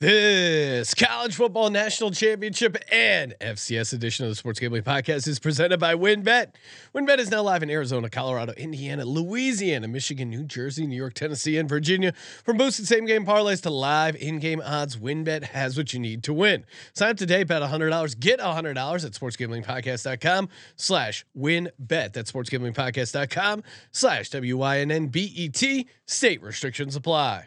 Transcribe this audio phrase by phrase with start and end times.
[0.00, 5.78] This college football national championship and FCS edition of the Sports Gambling Podcast is presented
[5.78, 6.48] by WynnBet.
[6.92, 11.56] WynnBet is now live in Arizona, Colorado, Indiana, Louisiana, Michigan, New Jersey, New York, Tennessee,
[11.58, 12.12] and Virginia.
[12.44, 16.24] From boosted same game parlays to live in game odds, WynnBet has what you need
[16.24, 16.66] to win.
[16.92, 22.12] Sign up today, bet $100, get $100 at sportsgamblingpodcast.com slash wynnbet.
[22.12, 25.88] That's sportsgamblingpodcast.com slash W-Y-N-N-B-E-T.
[26.04, 27.46] State restrictions apply.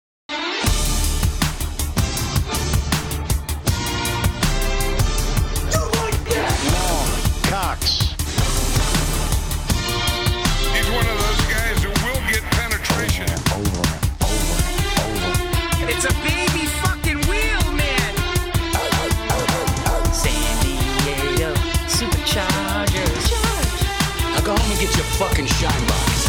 [25.41, 26.27] Fucking shine box.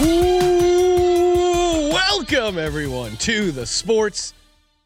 [0.00, 4.32] Ooh, welcome everyone to the Sports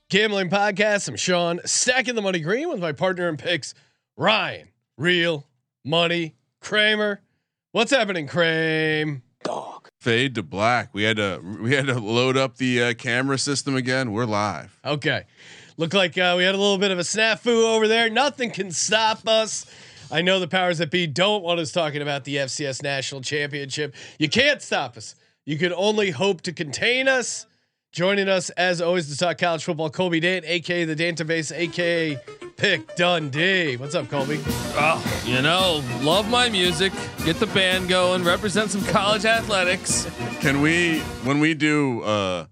[0.09, 1.09] Gambling Podcast.
[1.09, 3.75] I'm Sean, stacking the money green with my partner in picks,
[4.17, 4.69] Ryan.
[4.97, 5.47] Real
[5.85, 7.21] money Kramer.
[7.73, 9.23] What's happening, Kramer?
[9.43, 9.89] Dog.
[10.01, 10.91] Fade to black.
[10.93, 14.13] We had to we had to load up the uh, camera system again.
[14.13, 14.79] We're live.
[14.85, 15.25] Okay,
[15.77, 18.11] look like uh, we had a little bit of a snafu over there.
[18.11, 19.67] Nothing can stop us.
[20.11, 23.95] I know the powers that be don't want us talking about the FCS National Championship.
[24.19, 25.15] You can't stop us.
[25.45, 27.47] You can only hope to contain us.
[27.93, 32.19] Joining us as always to talk college football, Colby Dant, aka the Dantabase, aka
[32.57, 33.77] Pick Dundee.
[33.77, 34.41] What's up, Colby?
[34.47, 36.93] Oh, you know, love my music.
[37.25, 38.25] Get the band going.
[38.25, 40.09] Represent some college athletics.
[40.41, 42.47] Can we when we do uh,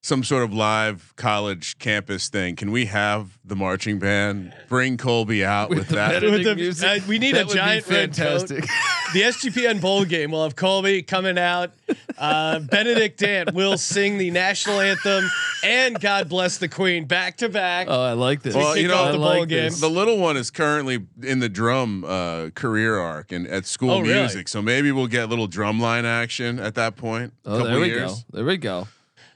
[0.00, 2.54] some sort of live college campus thing?
[2.56, 6.22] Can we have the marching band bring Colby out with, the that?
[6.22, 7.02] With the- music.
[7.02, 8.62] uh, we need That a giant red fantastic.
[9.12, 11.72] the SGPN bowl game will have Colby coming out.
[12.16, 15.28] Uh, Benedict Dant will sing the national anthem
[15.64, 17.88] and God bless the Queen back to back.
[17.90, 18.54] oh, I like this.
[18.54, 19.64] Well, kick you know, the bowl like game.
[19.64, 19.80] this.
[19.80, 24.00] The little one is currently in the drum uh, career arc and at school Oh,
[24.00, 24.14] really?
[24.20, 27.32] music, so maybe we'll get a little drumline action at that point.
[27.44, 28.12] Oh, there we years.
[28.12, 28.36] go.
[28.38, 28.86] There we go.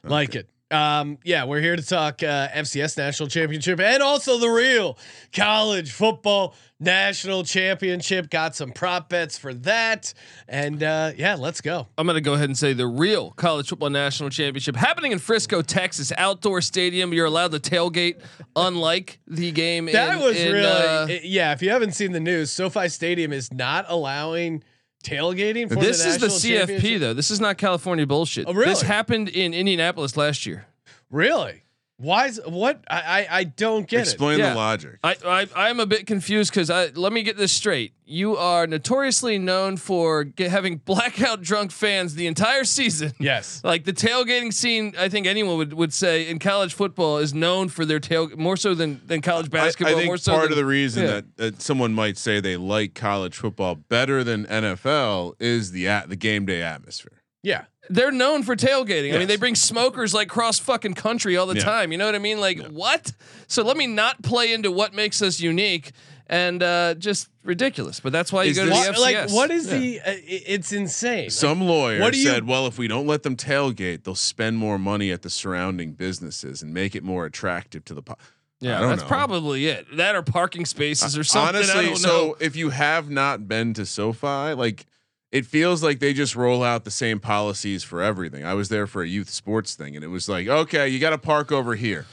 [0.04, 0.48] Like it.
[0.72, 4.98] Um, yeah, we're here to talk uh, FCS national championship and also the real
[5.32, 8.30] college football national championship.
[8.30, 10.14] Got some prop bets for that,
[10.48, 11.88] and uh, yeah, let's go.
[11.98, 15.18] I'm going to go ahead and say the real college football national championship happening in
[15.18, 17.12] Frisco, Texas, outdoor stadium.
[17.12, 18.20] You're allowed to tailgate,
[18.56, 19.86] unlike the game.
[19.86, 21.52] That in- was in, really uh, yeah.
[21.52, 24.62] If you haven't seen the news, SoFi Stadium is not allowing
[25.02, 25.68] tailgating.
[25.68, 27.14] For this the is the CFP though.
[27.14, 28.46] This is not California bullshit.
[28.46, 28.70] Oh, really?
[28.70, 30.66] This happened in Indianapolis last year.
[31.10, 31.62] Really?
[32.02, 32.82] Why is what?
[32.90, 34.50] I I, I don't get Explain Yeah.
[34.50, 34.98] the logic.
[35.04, 37.94] I, I I'm a bit confused because I let me get this straight.
[38.04, 43.12] You are notoriously known for get, having blackout drunk fans the entire season.
[43.18, 43.62] Yes.
[43.72, 47.68] Like the tailgating scene, I think anyone would, would say in college football is known
[47.68, 49.94] for their tail more so than than college I- basketball.
[49.94, 51.10] I, think more so part than, of the reason yeah.
[51.12, 56.08] that, that someone might say they like college football better than NFL is the at
[56.08, 57.22] the game day atmosphere.
[57.42, 57.64] Yeah.
[57.90, 59.14] They're known for tailgating.
[59.14, 61.64] I mean, they bring smokers like cross fucking country all the Yeah.
[61.64, 61.92] time.
[61.92, 62.40] You know what I mean?
[62.40, 63.12] Like what?
[63.48, 65.92] So let me not play into what makes us unique
[66.28, 67.98] and uh, just ridiculous.
[68.00, 68.98] But that's why you Is go to this- the FCS.
[69.00, 69.78] like what is Yeah.
[69.78, 70.00] the?
[70.00, 71.28] Uh, it's insane.
[71.30, 74.58] Some lawyer what do you- said, "Well, if we don't let them tailgate, they'll spend
[74.58, 78.16] more money at the surrounding businesses and make it more attractive to the." Po-
[78.60, 79.08] Yeah, that's know.
[79.08, 79.86] probably it.
[79.96, 81.56] That or parking spaces or something.
[81.56, 82.36] I Honestly, don't so know.
[82.38, 84.86] if you have not been to SoFi, like
[85.32, 88.44] it feels like they just roll out the same policies for everything.
[88.44, 91.10] I was there for a youth sports thing, and it was like, okay, you got
[91.10, 92.06] to park over here.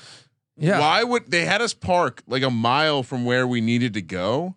[0.57, 0.80] Yeah.
[0.80, 4.56] Why would they had us park like a mile from where we needed to go?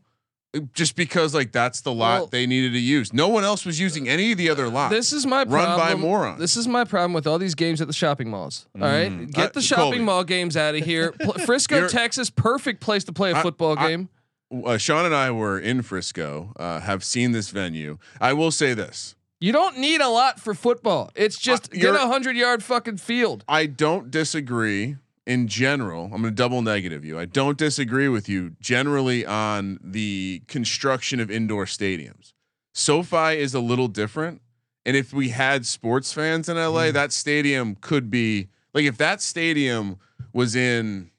[0.75, 3.13] Just because like that's the lot Well- they needed to use.
[3.13, 4.93] No one else was using any of the other lots.
[4.93, 6.01] This is my Run by problem.
[6.01, 6.39] morons.
[6.39, 8.67] This is my problem with all these games at the shopping malls.
[8.75, 9.33] All right, Mm.
[9.33, 9.99] get Uh, the shopping Colby.
[10.01, 11.13] mall games out of here.
[11.47, 14.09] Frisco, Texas, perfect place to play a football I- game.
[14.65, 17.99] Uh, Sean and I were in Frisco, uh, have seen this venue.
[18.21, 19.15] I will say this.
[19.41, 21.11] You don't need a lot for football.
[21.17, 23.45] It's just get a hundred yard fucking field.
[23.49, 24.97] I don't disagree
[25.27, 26.05] in general.
[26.05, 27.19] I'm going to double negative you.
[27.19, 32.35] I don't disagree with you generally on the construction of indoor stadiums.
[32.73, 34.43] SoFi is a little different.
[34.85, 39.21] And if we had sports fans in LA, that stadium could be like if that
[39.21, 39.99] stadium
[40.33, 41.11] was in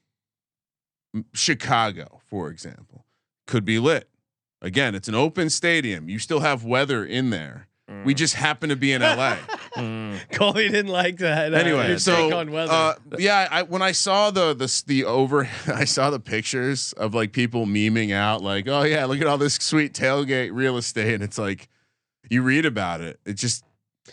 [1.32, 3.03] Chicago, for example,
[3.46, 4.08] could be lit.
[4.62, 6.08] Again, it's an open stadium.
[6.08, 7.68] You still have weather in there.
[8.04, 9.36] We just happen to be in LA.
[10.32, 11.52] Colby didn't like that.
[11.52, 12.30] uh, Anyway, your so
[12.70, 17.14] uh, yeah, I when I saw the the the over, I saw the pictures of
[17.14, 21.12] like people memeing out like, oh yeah, look at all this sweet tailgate real estate,
[21.14, 21.68] and it's like,
[22.30, 23.64] you read about it, it just,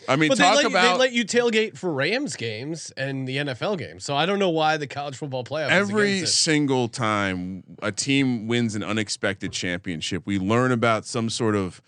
[0.08, 2.92] I mean, but they talk let, you, about they let you tailgate for Rams games
[2.96, 4.06] and the NFL games.
[4.06, 8.76] So I don't know why the college football playoff every single time a team wins
[8.76, 11.82] an unexpected championship, we learn about some sort of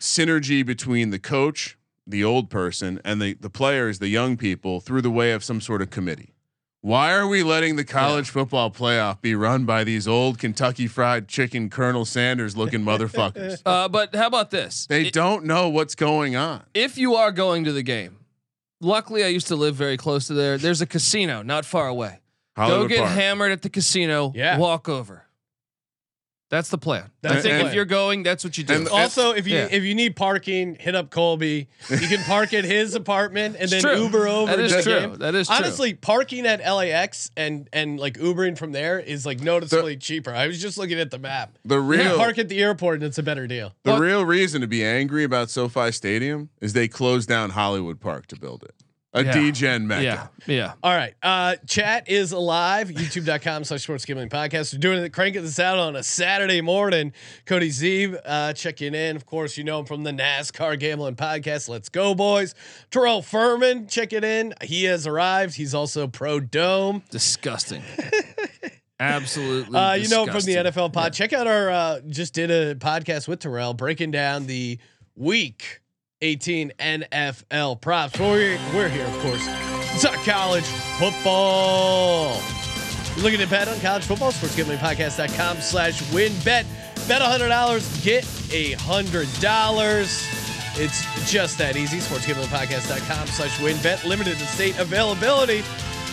[0.00, 5.02] synergy between the coach, the old person, and the the players, the young people, through
[5.02, 6.33] the way of some sort of committee.
[6.84, 11.28] Why are we letting the college football playoff be run by these old Kentucky Fried
[11.28, 13.62] Chicken Colonel Sanders looking motherfuckers?
[13.64, 14.86] Uh, but how about this?
[14.86, 16.62] They I- don't know what's going on.
[16.74, 18.18] if you are going to the game,
[18.82, 20.58] luckily I used to live very close to there.
[20.58, 22.20] There's a casino not far away.
[22.54, 23.12] Hollywood Go get Park.
[23.12, 24.32] hammered at the casino.
[24.34, 24.58] Yeah.
[24.58, 25.23] Walk over.
[26.54, 27.10] That's the plan.
[27.20, 27.66] That's I the think plan.
[27.66, 28.74] if you're going, that's what you do.
[28.74, 29.66] And- Also, if you Yeah.
[29.72, 31.66] if you need parking, hit up Colby.
[31.90, 34.04] You can park at his apartment and It's then true.
[34.04, 34.56] Uber over.
[34.56, 35.00] That is true.
[35.00, 35.14] game.
[35.16, 35.56] That is true.
[35.56, 40.32] honestly parking at LAX and and like Ubering from there is like noticeably cheaper.
[40.32, 41.58] I was just looking at the map.
[41.64, 43.74] The You real park at the airport and it's a better deal.
[43.82, 47.98] the Well- real reason to be angry about SoFi Stadium is they closed down Hollywood
[48.00, 48.74] Park to build it.
[49.16, 49.32] A Yeah.
[49.32, 50.02] DGen mecca.
[50.02, 50.72] yeah, yeah.
[50.82, 51.14] All right.
[51.22, 52.88] Uh, chat is alive.
[52.88, 54.72] YouTube.com slash sports gambling podcast.
[54.72, 57.12] We're doing it, cranking this out on a Saturday morning.
[57.46, 59.14] Cody Zeeb, uh, checking in.
[59.14, 61.68] Of course, you know him from the NASCAR gambling podcast.
[61.68, 62.56] Let's go, boys.
[62.90, 64.52] Terrell Furman, checking in.
[64.62, 65.54] He has arrived.
[65.54, 67.02] He's also pro dome.
[67.10, 67.84] Disgusting.
[69.00, 69.78] Absolutely.
[69.78, 70.54] Uh, you know him from the.
[70.56, 71.12] NFL pod.
[71.12, 74.78] Check out our, uh, just did a podcast with Terrell breaking down the
[75.16, 75.80] week
[76.24, 78.18] 18 NFL props.
[78.18, 79.46] We're, we're here, of course.
[79.92, 80.64] It's our college
[80.98, 82.40] football.
[83.14, 86.64] You're looking to bet on college football, sportsgamblingpodcast.com slash win bet.
[87.06, 90.40] Bet $100, get $100.
[90.76, 91.98] It's just that easy.
[91.98, 94.04] Sportsgamblingpodcast.com slash wynnbet.
[94.04, 95.62] Limited to state availability.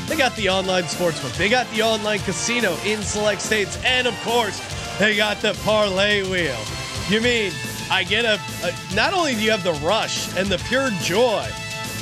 [0.08, 1.38] They got the online sportsbook.
[1.38, 3.82] They got the online casino in select states.
[3.86, 4.60] And of course,
[5.00, 6.60] they got the parlay wheel.
[7.08, 7.54] You mean
[7.92, 11.46] I get a, a not only do you have the rush and the pure joy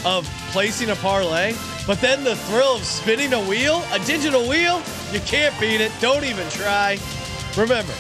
[0.05, 1.55] of placing a parlay,
[1.87, 5.91] but then the thrill of spinning a wheel, a digital wheel, you can't beat it.
[5.99, 6.99] Don't even try.
[7.57, 7.93] Remember,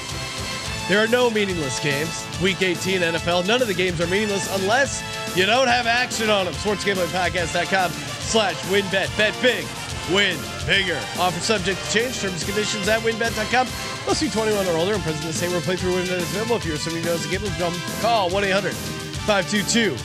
[0.87, 2.25] there are no meaningless games.
[2.43, 3.47] Week 18 NFL.
[3.47, 5.03] None of the games are meaningless unless
[5.35, 6.53] you don't have action on them.
[6.53, 9.17] SportsGamblingPodcast.com slash wynnbet.
[9.17, 9.65] Bet big.
[10.13, 10.99] Win bigger.
[11.19, 12.19] Offer subject to change.
[12.19, 13.67] Terms and conditions at wynnbet.com.
[14.07, 16.55] Must be 21 or older and present in the same where playthrough WynnBet is available.
[16.55, 17.47] If you're somebody who knows the game,
[18.01, 19.95] call 1 800 522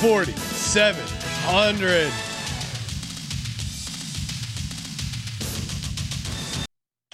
[0.00, 2.12] 4700.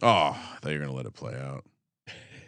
[0.03, 1.65] Oh, I thought you were gonna let it play out.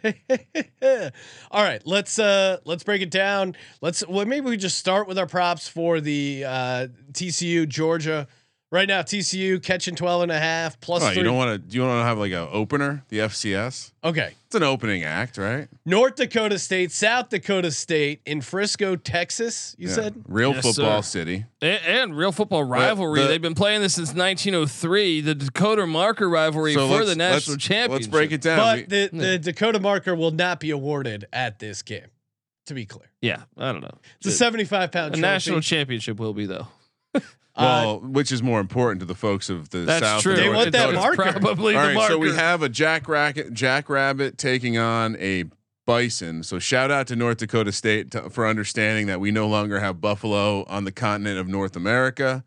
[1.51, 3.55] All right, let's uh let's break it down.
[3.81, 8.27] Let's well maybe we just start with our props for the uh TCU Georgia.
[8.73, 11.17] Right now TCU catching 12 and a half plus Oh, three.
[11.17, 11.57] you don't want to?
[11.59, 13.05] Do you want to have like an opener?
[13.09, 13.91] The FCS.
[14.03, 14.33] okay.
[14.47, 15.67] It's an opening act, right?
[15.85, 19.93] North Dakota State, South Dakota State in Frisco, Texas, you Yeah.
[19.93, 20.23] said?
[20.27, 21.19] real Yes, football sir.
[21.19, 21.45] city.
[21.61, 23.21] And, and real football rivalry.
[23.21, 25.21] the- They've been playing this since 1903.
[25.21, 27.91] The Dakota Marker rivalry for the national let's, championship.
[27.91, 28.57] Let's break it down.
[28.57, 32.07] But We- the, the Dakota marker will not be awarded at this game,
[32.65, 33.11] to be clear.
[33.21, 33.99] Yeah, I don't know.
[34.17, 35.21] It's a 75 pound A trophy.
[35.21, 36.67] national championship will be though.
[37.57, 40.21] well, which is more important to the folks of the That's South?
[40.23, 40.35] true.
[40.35, 40.99] They North want that Dakota?
[40.99, 41.39] mark- marker.
[41.39, 42.13] Probably All the right, marker.
[42.13, 45.45] so we have a jackrabbit, jackrabbit taking on a
[45.85, 46.43] bison.
[46.43, 50.01] So shout out to North Dakota State to, for understanding that we no longer have
[50.01, 52.43] buffalo on the continent of North America.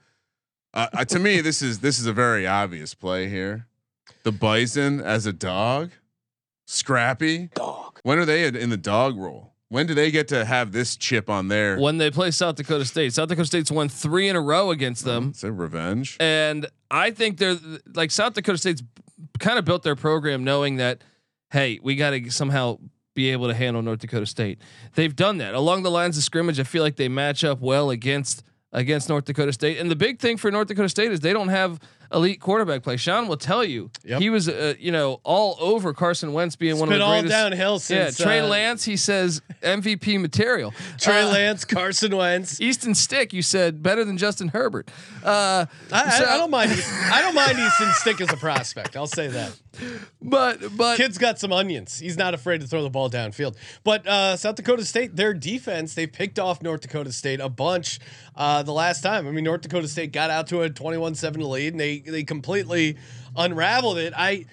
[0.75, 3.67] Uh, uh, to me, this is this is a very obvious play here.
[4.25, 5.93] The bison as a dog,
[6.67, 7.51] Scrappy.
[7.55, 8.01] Dog.
[8.03, 9.53] When are they in in the dog role?
[9.69, 11.79] When do they get to have this chip on their?
[11.79, 13.13] when they play South Dakota State.
[13.13, 15.27] South Dakota State's won three in a row against them.
[15.27, 16.17] Mm, it's a revenge.
[16.21, 17.57] And I think they're
[17.95, 18.83] like South Dakota State's
[19.41, 21.03] kind of built their program knowing that,
[21.51, 22.79] hey, we got to somehow
[23.15, 24.61] be able to handle North Dakota State.
[24.95, 26.61] They've done that along the lines of scrimmage.
[26.61, 29.79] I feel like they match up well against against North Dakota State.
[29.79, 31.81] And the big thing for North Dakota State is they don't have
[32.13, 32.97] elite quarterback play.
[32.97, 34.21] Sean will tell you Yep.
[34.21, 37.05] he was uh, you know all over Carson Wentz being It's one of been the
[37.05, 37.31] all greatest.
[37.33, 37.79] downhill yeah,
[38.11, 38.85] since Trey uh, Lance.
[38.85, 40.73] He says MVP material.
[40.99, 42.61] Trey Uh, Lance, Carson Wentz.
[42.67, 43.33] Easton Stick.
[43.33, 44.89] You said better than Justin Herbert.
[45.25, 46.73] Uh, I, I, so- I don't mind.
[47.13, 48.97] I don't mind Easton Stick as a prospect.
[48.97, 49.53] I'll say that.
[50.23, 51.99] but but Kid's got some onions.
[51.99, 53.57] He's not afraid to throw the ball downfield.
[53.85, 58.01] But uh, South Dakota State, their defense, they picked off North Dakota State a bunch
[58.35, 59.27] uh, the last time.
[59.29, 62.97] I mean, North Dakota State got out to a 21-7 lead, and they they completely
[63.37, 64.13] unraveled it.
[64.17, 64.47] I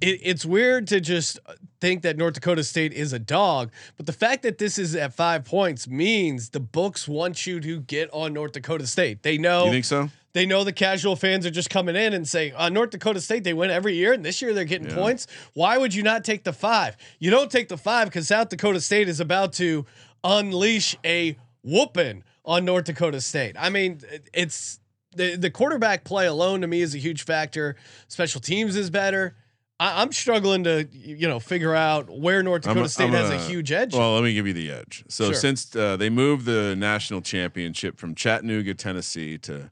[0.00, 1.38] it, it's weird to just
[1.80, 5.14] think that North Dakota State is a dog, but the fact that this is at
[5.14, 9.22] five points means the books want you to get on North Dakota State.
[9.22, 10.10] They know You think so?
[10.32, 13.42] they know the casual fans are just coming in and saying, uh, North Dakota State,
[13.44, 14.94] they win every year, and this year they're getting Yeah.
[14.96, 15.26] points.
[15.54, 16.96] Why would you not take the five?
[17.18, 19.86] You don't take the five because South Dakota State is about to
[20.24, 23.56] unleash a whooping on North Dakota State.
[23.58, 24.00] I mean,
[24.34, 24.78] it's
[25.16, 27.76] the, the quarterback play alone to me is a huge factor.
[28.08, 29.34] Special teams is better.
[29.78, 33.28] I, I'm struggling to, you know, figure out where North I'm- Dakota State I'm has
[33.30, 33.94] a gonna- huge edge.
[33.94, 35.04] Well, let me give you the edge.
[35.08, 35.34] So Sure.
[35.34, 39.70] since uh, they moved the national championship from Chattanooga, Tennessee to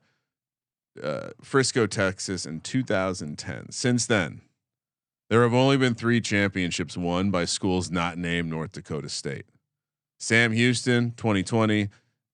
[1.02, 4.42] uh, Frisco, Texas in 2010, since then,
[5.30, 9.46] there have only been three championships won by schools not named North Dakota State.
[10.18, 11.88] Sam Houston, 2020,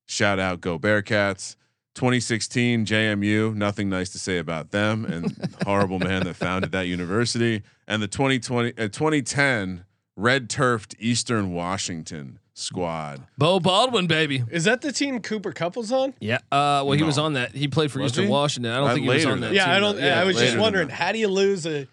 [0.06, 1.56] shout out Go Bearcats.
[1.94, 7.62] 2016 JMU, nothing nice to say about them, and horrible man that founded that university.
[7.88, 9.84] And the 2020 uh, 2010
[10.16, 13.26] red turfed Eastern Washington squad.
[13.38, 14.44] Bo Baldwin, baby.
[14.50, 16.14] is that the team Cooper Couples on?
[16.20, 16.36] Yeah.
[16.52, 17.52] Uh, well, he was on that.
[17.54, 18.30] He played for Was Eastern he?
[18.30, 18.72] Washington.
[18.72, 19.52] I don't Uh, think he was later on that.
[19.52, 19.96] Yeah, team, I don't.
[19.96, 20.08] though.
[20.08, 21.86] I was just wondering, how do you lose a?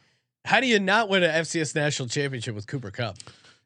[0.45, 3.17] How do you not win an FCS national championship with Cooper Kupp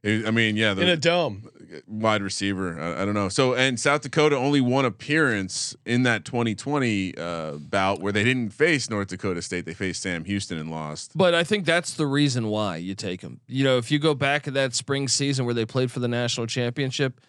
[0.03, 1.49] I I mean, yeah, in a dome?
[1.87, 2.79] wide receiver.
[2.79, 3.29] I, I don't know.
[3.29, 8.49] So, and South Dakota only one appearance in that 2020 uh, bout where they didn't
[8.49, 9.65] face North Dakota State.
[9.65, 11.11] They faced Sam Houston and lost.
[11.15, 13.39] But I think that's the reason why you take them.
[13.47, 16.07] You know, if you go back to that spring season where they played for the
[16.07, 17.21] national championship,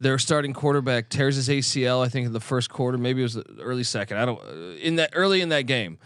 [0.00, 2.04] their starting quarterback tears his ACL.
[2.04, 4.18] I think in the first quarter, maybe it was the early second.
[4.18, 5.98] I don't uh, in that early in that game,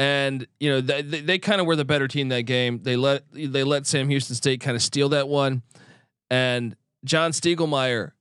[0.00, 2.82] and you know they, they, they kind of were the better team that game.
[2.82, 5.62] They let they let Sam Houston State kind of steal that one,
[6.30, 8.12] and John Stiegelmeier,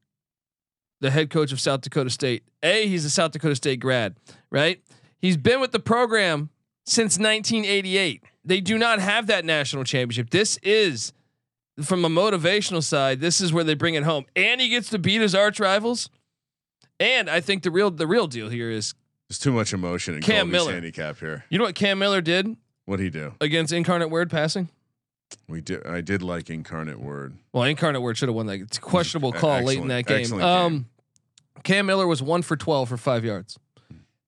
[0.99, 2.43] the head coach of South Dakota State.
[2.61, 4.17] A, he's a South Dakota State grad,
[4.51, 4.83] right?
[5.19, 6.49] He's been with the program
[6.85, 8.23] since 1988.
[8.43, 10.31] They do not have that national championship.
[10.31, 11.13] This is
[11.81, 13.21] from a motivational side.
[13.21, 16.09] This is where they bring it home, and he gets to beat his arch rivals.
[16.99, 18.95] And I think the real the real deal here is
[19.29, 20.73] There's too much emotion in Cam Colby's Miller.
[20.73, 21.45] handicap here.
[21.49, 22.55] you know what Cam Miller did
[22.85, 23.33] What'd he do?
[23.39, 24.69] against Incarnate Word passing.
[25.47, 25.85] We did.
[25.85, 27.35] I did like Incarnate Word.
[27.53, 28.59] Well, Incarnate Word should have won that.
[28.61, 30.41] It's a questionable call late in that Excellent- game.
[30.41, 30.85] Um,
[31.63, 33.59] Cam Miller was one for twelve for five yards.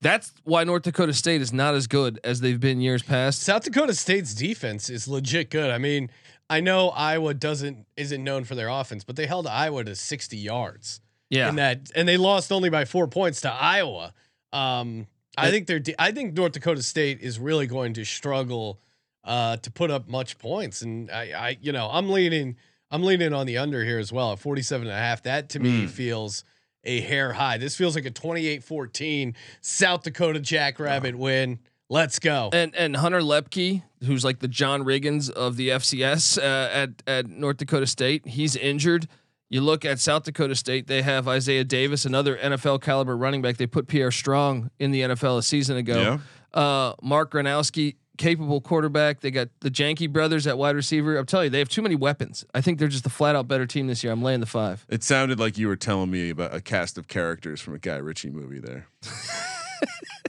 [0.02, 3.42] That's why North Dakota State is not as good as they've been years past.
[3.42, 5.70] South Dakota State's defense is legit good.
[5.72, 6.10] I mean,
[6.50, 10.38] I know Iowa doesn't isn't known for their offense, but they held Iowa to 60
[10.38, 14.14] yards Yeah, in that, and they lost only by four points to Iowa.
[14.54, 15.80] Um, I think they're.
[15.80, 18.80] de- I think North Dakota State is really going to struggle
[19.24, 22.58] uh, to put up much points, and I, I, you know, I'm leaning.
[22.94, 25.24] I'm leaning on the under here as well at 47 and a half.
[25.24, 25.90] That to me Mm.
[25.90, 26.44] feels
[26.84, 27.58] a hair high.
[27.58, 31.60] This feels like a 28-14 South Dakota Jackrabbit win.
[31.90, 32.50] Let's go.
[32.54, 36.42] and and Hunter Luepke, who's like the John Riggins of the FCS uh,
[36.74, 39.08] at at North Dakota State, he's injured.
[39.52, 43.58] You look at South Dakota State; they have Isaiah Davis, another NFL caliber running back.
[43.58, 46.22] They put Pierre Strong in the NFL a season ago.
[46.54, 49.20] Uh, Mark Gronowski, capable quarterback.
[49.20, 51.18] They got the Janke brothers at wide receiver.
[51.18, 52.46] I'm telling you, they have too many weapons.
[52.54, 54.14] I think they're just a flat out better team this year.
[54.14, 54.86] I'm laying the five.
[54.88, 57.98] It sounded like you were telling me about a cast of characters from a Guy
[57.98, 58.88] Ritchie movie there.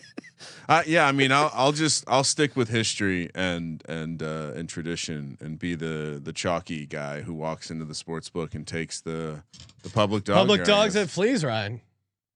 [0.68, 4.68] uh, yeah, I mean, I'll I'll just I'll stick with history and and uh, and
[4.68, 9.00] tradition and be the the chalky guy who walks into the sports book and takes
[9.00, 9.42] the
[9.82, 10.36] the public dog.
[10.36, 11.80] Public dogs at fleas, Ryan.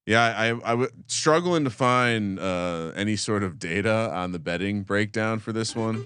[0.05, 4.83] Yeah, I I w- struggling to find uh, any sort of data on the betting
[4.83, 6.05] breakdown for this one.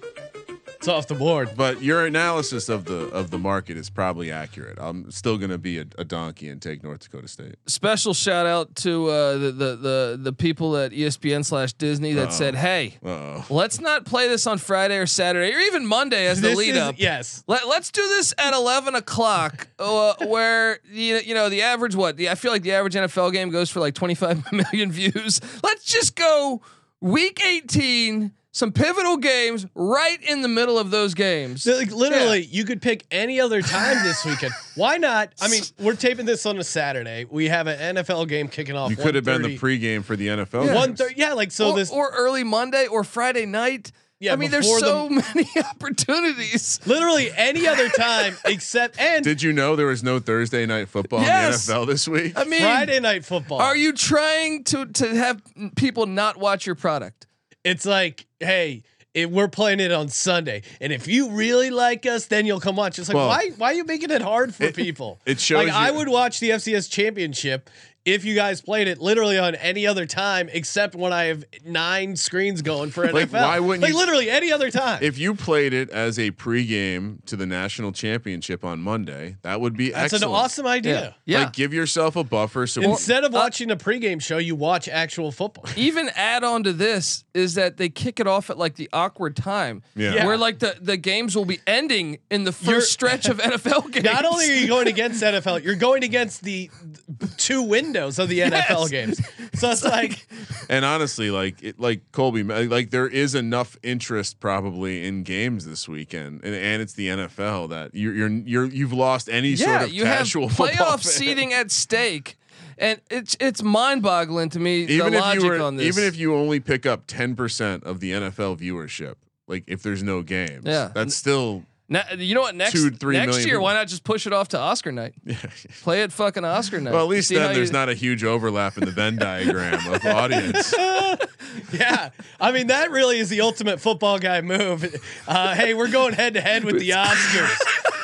[0.82, 1.52] It's off the board.
[1.56, 4.80] But your analysis of the of the market is probably accurate.
[4.82, 7.54] I'm still going to be a, a donkey and take North Dakota State.
[7.68, 12.30] Special shout out to uh, the, the the the people at ESPN slash Disney that
[12.30, 12.32] Uh-oh.
[12.32, 13.46] said, "Hey, Uh-oh.
[13.52, 16.70] let's not play this on Friday or Saturday or even Monday as the This lead
[16.76, 16.96] is- up.
[16.98, 17.44] Yes.
[17.46, 22.18] Let, let's do this at 11 o'clock, uh, where you, you know the average what?
[22.18, 25.42] The, I feel like the average NFL game goes for like 25 million views.
[25.62, 26.62] Let's just go
[27.02, 31.64] week 18, some pivotal games right in the middle of those games.
[31.64, 34.54] So, like literally, you could pick any other time this weekend.
[34.76, 35.32] Why not?
[35.42, 37.26] I mean, we're taping this on a Saturday.
[37.30, 38.90] We have an NFL game kicking off.
[38.90, 40.66] You could have been the pregame for the NFL.
[40.66, 40.76] Yeah.
[40.76, 41.14] One games.
[41.16, 41.90] Yeah, like so or, this.
[41.92, 43.92] or early Monday or Friday night.
[44.20, 46.80] Yeah, I mean, there's so the- many opportunities.
[46.86, 51.22] literally any other time except and Did you know there was no Thursday night football
[51.22, 51.68] Yes.
[51.68, 52.34] in the NFL this week?
[52.38, 53.60] I mean, Friday night football.
[53.62, 55.42] are you trying to to have
[55.76, 57.26] people not watch your product?
[57.64, 62.28] It's like, hey, if we're playing it on Sunday, and if you really like us,
[62.28, 62.98] then you'll come watch.
[62.98, 63.50] It's like, Well, why?
[63.58, 65.20] Why are you making it hard for it- people?
[65.26, 67.70] it shows Like I would watch the FCS championship
[68.04, 72.16] if you guys played it literally on any other time except when I have nine
[72.16, 73.14] screens going for NFL.
[73.14, 75.00] Like, why wouldn't like you- literally any other time?
[75.04, 79.78] If you played it as a pregame to the national championship on Monday, that would
[79.78, 80.24] be That's excellent.
[80.36, 81.16] an awesome idea.
[81.26, 81.40] Yeah.
[81.44, 82.66] Like give yourself a buffer.
[82.68, 85.66] So Instead of uh, watching a pregame show, you watch actual football.
[85.76, 89.36] even add on to this is that they kick it off at like the awkward
[89.36, 90.16] time Yeah.
[90.16, 90.26] Yeah.
[90.26, 93.92] where like the, the games will be ending in the 1st You're- stretch of NFL
[93.92, 94.06] games.
[94.06, 98.30] Not only are you going against NFL, you're going against the th- two windows of
[98.30, 99.20] the NFL games.
[99.54, 100.26] So it's like,
[100.70, 105.88] and honestly, like it, like Colby, like there is enough interest probably in games this
[105.88, 109.82] weekend, and, and it's the NFL that you're you're you're you've lost any yeah, sort
[109.84, 111.12] of you have casual football playoff fan.
[111.12, 112.38] seating at stake.
[112.78, 115.86] And it's it's mind boggling to me Even the if logic you were, on this.
[115.86, 119.16] even if you only pick up ten percent of the NFL viewership,
[119.48, 120.90] like if there's no games, Yeah.
[120.96, 122.56] that's still Na- you know what?
[122.56, 123.64] Next Two, three next million year, people.
[123.66, 125.14] why not just push it off to Oscar night?
[125.84, 126.94] Play it fucking Oscar night.
[126.94, 127.04] well.
[127.04, 130.06] At least See then there's you- not a huge overlap in the Venn diagram of
[130.06, 130.74] audience.
[131.74, 132.10] yeah.
[132.40, 134.86] I mean, that really is the ultimate football guy move.
[135.28, 137.58] Uh, hey, we're going head to head with the Oscars.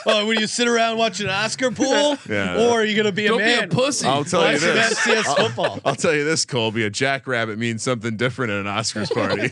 [0.05, 2.17] Oh, would you sit around watching an Oscar pool?
[2.29, 2.65] Yeah.
[2.67, 3.69] Or are you going to be a Don't man?
[3.69, 4.05] be a pussy.
[4.07, 4.99] I'll tell you watching this.
[4.99, 5.79] FCS football.
[5.85, 6.83] I'll tell you this, Colby.
[6.83, 9.49] A jackrabbit means something different at an Oscars party.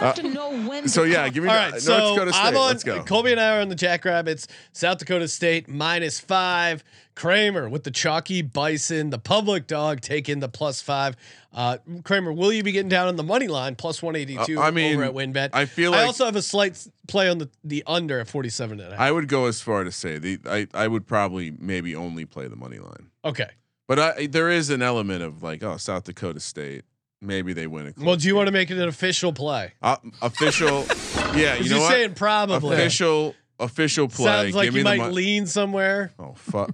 [0.00, 2.42] But to know when so yeah, give me All the- right, North so Dakota State.
[2.44, 2.66] I'm on.
[2.68, 3.02] Let's go.
[3.04, 4.48] Colby and I are on the Jackrabbits.
[4.72, 6.82] South Dakota State minus five.
[7.14, 9.10] Kramer with the chalky bison.
[9.10, 11.16] The public dog taking the plus five.
[11.52, 14.58] Uh, Kramer, will you be getting down on the money line plus one eighty two?
[14.58, 15.50] Uh, I mean, over at WynnBet.
[15.52, 18.80] I feel I also have a slight play on the the under at forty seven
[18.80, 19.00] and a half.
[19.00, 22.48] I would go as far to say the I, I would probably maybe only play
[22.48, 23.10] the money line.
[23.24, 23.50] okay.
[23.86, 26.84] But I, there is an element of like, oh, South Dakota State,
[27.24, 28.36] maybe they win Well, do you game.
[28.36, 29.72] want to make it an official play?
[29.82, 30.84] uh, official?
[31.36, 31.92] yeah, You know you're what?
[31.92, 32.74] saying probably.
[32.76, 34.24] official official play.
[34.26, 36.12] Sounds like Give you the might mon- lean somewhere.
[36.18, 36.70] Oh fuck.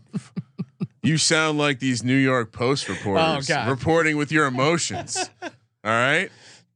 [1.03, 5.17] you sound like these New York Post reporters Oh, reporting with your emotions.
[5.43, 5.51] All
[5.85, 6.29] right,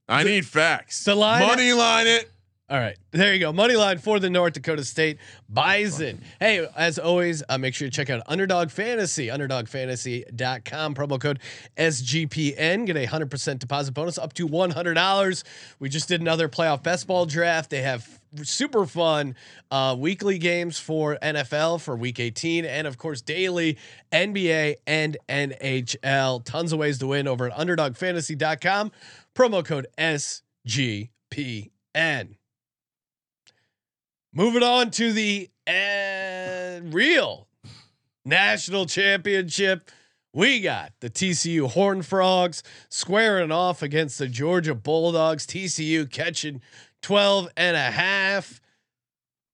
[0.08, 1.04] I need facts.
[1.04, 2.30] the line- money line it.
[2.74, 3.52] All right, there you go.
[3.52, 6.20] Money line for the North Dakota State Bison.
[6.40, 11.38] Hey, as always, uh, make sure you check out Underdog Fantasy, underdogfantasy.com, promo code
[11.76, 12.84] SGPN.
[12.84, 15.44] Get a 100% deposit bonus up to $100.
[15.78, 17.70] We just did another playoff best ball draft.
[17.70, 19.36] They have super fun
[19.70, 23.78] uh, weekly games for NFL for week 18, and of course, daily
[24.10, 26.44] NBA and NHL.
[26.44, 28.90] Tons of ways to win over at underdogfantasy.com,
[29.36, 31.70] promo code SGPN.
[34.36, 37.46] Moving on to the uh, real
[38.24, 39.92] national championship.
[40.32, 45.46] We got the TCU Horned Frogs squaring off against the Georgia Bulldogs.
[45.46, 46.60] TCU catching
[47.02, 48.60] 12 and a half.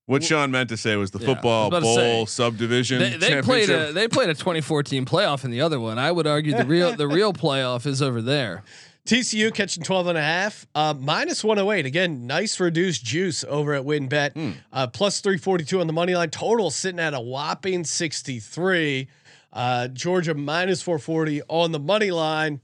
[0.07, 2.99] What Sean meant to say was the Yeah, I was football bowl say, subdivision.
[2.99, 5.99] They, they played a they played a 2014 playoff in the other one.
[5.99, 8.65] I would argue the real the real playoff is over there.
[9.11, 11.85] TCU catching 12 and a half, uh, minus 108.
[11.85, 14.55] Again, nice reduced juice over at WynnBet.
[14.73, 16.31] Uh, plus 342 on the money line.
[16.31, 19.09] Total sitting at a whopping 63.
[19.53, 22.61] Uh, Georgia minus 440 on the money line.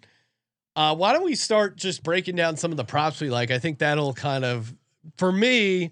[0.77, 3.51] Uh, why don't we start just breaking down some of the props we like?
[3.51, 4.73] I think that'll kind of,
[5.17, 5.91] for me,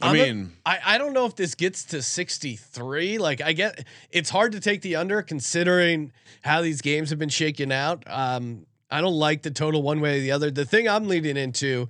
[0.00, 3.18] I I'm a- mean, I, I don't know if this gets to 63.
[3.18, 6.10] Like I get it's hard to take the under considering
[6.42, 8.02] how these games have been shaken out.
[8.08, 10.50] Um, I don't like the total one way or the other.
[10.50, 11.88] The thing I'm leading into,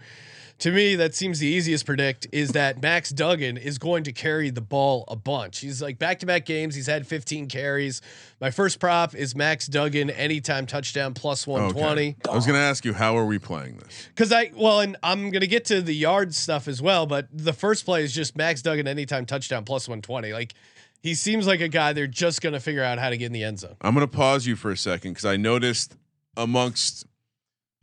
[0.61, 4.51] to me, that seems the easiest predict is that Max Duggan is going to carry
[4.51, 5.59] the ball a bunch.
[5.59, 6.77] He's like back to back games.
[6.77, 8.01] He's had 15 carries.
[8.41, 11.91] My first prop is Max Duggan anytime touchdown plus 120.
[11.91, 12.17] okay.
[12.31, 14.07] I was going to ask you, how are we playing this?
[14.15, 17.53] Because I well, and I'm gonna get to the yard stuff as well, but the
[17.53, 20.33] first play is just Max Duggan anytime touchdown plus 120.
[20.33, 20.55] Like
[21.03, 23.43] he seems like a guy they're just gonna figure out how to get in the
[23.43, 23.75] end zone.
[23.81, 25.97] I'm going to pause you for a second because I noticed
[26.37, 27.07] amongst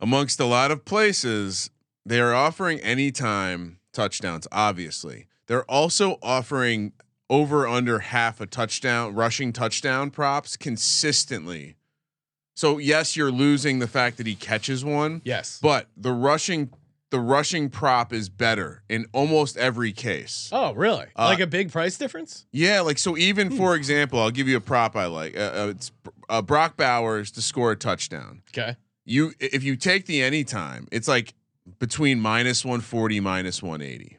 [0.00, 1.70] amongst a lot of places
[2.06, 4.46] they are offering anytime touchdowns.
[4.50, 6.92] Obviously, they're also offering
[7.28, 11.76] over under half a touchdown rushing touchdown props consistently.
[12.56, 15.58] So yes, you're losing the fact that he catches one, Yes.
[15.62, 16.70] but the rushing
[17.10, 20.48] the rushing prop is better in almost every case.
[20.52, 21.06] Oh, really?
[21.16, 22.46] Uh, like a big price difference?
[22.52, 23.12] Yeah, like so.
[23.14, 23.18] Hmm.
[23.20, 25.36] Even for example, I'll give you a prop I like.
[25.36, 25.90] Uh, uh, it's
[26.30, 28.42] uh, Brock Bowers to score a touchdown.
[28.50, 28.76] Okay.
[29.04, 31.34] You if you take the anytime, it's like
[31.78, 34.18] between minus one forty, minus one eighty.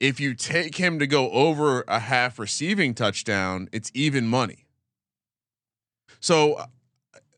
[0.00, 4.66] If you take him to go over a half receiving touchdown, it's even money.
[6.20, 6.66] So, uh,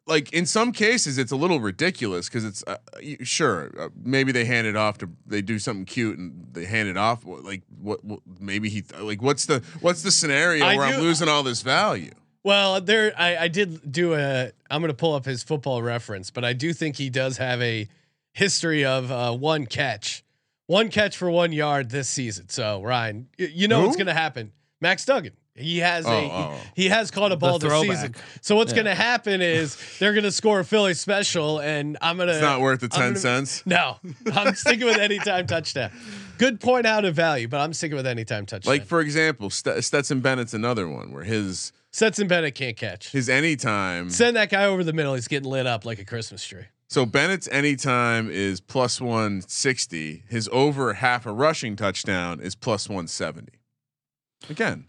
[0.06, 2.76] like in some cases, it's a little ridiculous because it's uh,
[3.22, 6.88] sure uh, maybe they hand it off to they do something cute and they hand
[6.88, 7.24] it off.
[7.24, 8.04] Like what?
[8.04, 11.42] what maybe he like what's the what's the scenario I where do- I'm losing all
[11.42, 12.12] this value?
[12.44, 14.52] Well, there I, I did do a.
[14.70, 17.61] I'm going to pull up his football reference, but I do think he does have
[17.62, 17.88] a
[18.33, 20.22] history of uh, one catch,
[20.66, 22.48] one catch for one yard this season.
[22.50, 24.52] So Ryan, y- you know what's going to happen.
[24.80, 25.33] Max Duggan.
[25.57, 26.57] He has a Oh, oh.
[26.74, 28.16] he has caught a ball this season.
[28.40, 28.83] So what's Yeah.
[28.83, 32.33] going to happen is they're going to score a Philly special, and I'm gonna.
[32.33, 33.62] It's not worth the 10 gonna- cents.
[33.64, 33.98] No,
[34.35, 35.92] I'm sticking with anytime touchdown.
[36.38, 38.68] Good point out of value, but I'm sticking with anytime touchdown.
[38.68, 43.12] Like for example, St- Stetson Bennett's another one where his Stetson Bennett can't catch.
[43.12, 44.11] his anytime.
[44.11, 45.14] Send that guy over the middle.
[45.14, 46.64] He's getting lit up like a Christmas tree.
[46.88, 50.24] So Bennett's anytime is plus 160.
[50.28, 53.52] His over half a rushing touchdown is plus 170.
[54.50, 54.87] Again,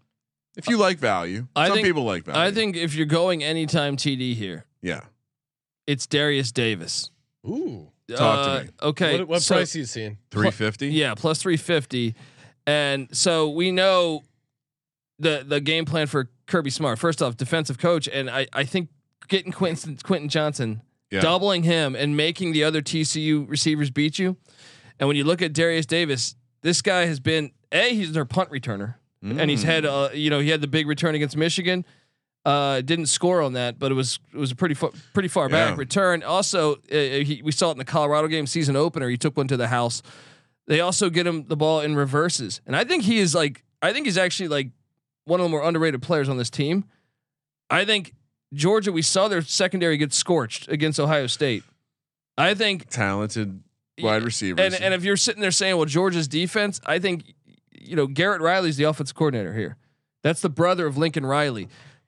[0.57, 2.41] if you like value, I some think- people like value.
[2.41, 5.01] I think if you're going anytime TD here, yeah.
[5.85, 7.11] it's Derius Davis.
[7.45, 7.91] Ooh.
[8.09, 8.69] Talk to Uh, me.
[8.81, 9.19] Okay.
[9.19, 10.17] What, what so- price are you seeing?
[10.31, 10.87] 350.
[10.87, 12.15] Yeah, plus 350.
[12.65, 14.23] And so we know
[15.19, 16.99] the the game plan for Kirby Smart.
[16.99, 18.89] First off, defensive coach, and I I think
[19.27, 20.81] getting Quentin Quentin Johnston,
[21.11, 21.21] Yeah.
[21.21, 24.37] doubling him and making the other TCU receivers beat you.
[24.99, 28.49] And when you look at Derius Davis, this guy has been a he's their punt
[28.51, 29.65] returner, and he's Mm.
[29.67, 31.85] had uh you know he had the big return against Michigan.
[32.45, 35.49] Uh, didn't score on that, but it was it was a pretty fu- pretty far
[35.49, 35.75] back Yeah.
[35.79, 36.21] return.
[36.21, 39.09] Also, uh, he, we saw it in the Colorado game season opener.
[39.09, 40.03] He took one to the house.
[40.67, 43.93] They also get him the ball in reverses, and I think he is like I
[43.93, 44.69] think he's actually like
[45.25, 46.85] one of the more underrated players on this team.
[47.69, 48.13] I think
[48.53, 48.91] Georgia.
[48.91, 51.63] We saw their secondary get scorched against Ohio State.
[52.37, 53.63] I think talented
[54.01, 54.73] wide receivers.
[54.73, 57.33] and and if you're sitting there saying, well, Georgia's defense, I think
[57.71, 59.77] you know Garrett Riley's the offensive coordinator here.
[60.23, 61.67] That's the brother of Lincoln Riley.